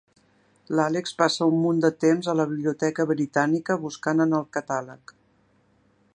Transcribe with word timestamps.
L'Àlex 0.77 1.13
passa 1.19 1.47
un 1.51 1.59
munt 1.65 1.83
de 1.85 1.91
temps 2.05 2.31
a 2.33 2.37
la 2.39 2.47
Biblioteca 2.55 3.07
Britànica, 3.15 3.79
buscant 3.87 4.27
en 4.27 4.35
el 4.41 4.49
catàleg. 4.59 5.17